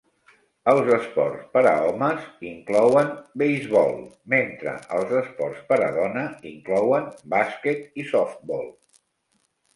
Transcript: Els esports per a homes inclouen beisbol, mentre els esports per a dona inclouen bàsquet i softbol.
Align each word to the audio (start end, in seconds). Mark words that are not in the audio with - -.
Els 0.71 0.87
esports 0.93 1.43
per 1.57 1.61
a 1.71 1.73
homes 1.89 2.23
inclouen 2.51 3.11
beisbol, 3.41 3.93
mentre 4.35 4.75
els 4.97 5.15
esports 5.21 5.61
per 5.69 5.79
a 5.91 5.91
dona 6.01 6.25
inclouen 6.55 7.07
bàsquet 7.37 8.03
i 8.05 8.09
softbol. 8.11 8.67